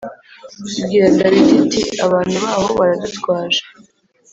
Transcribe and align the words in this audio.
Ibwira 0.79 1.07
Dawidi 1.17 1.53
iti 1.65 1.81
“Abantu 2.05 2.35
baho 2.43 2.69
baradutwaje 2.79 3.61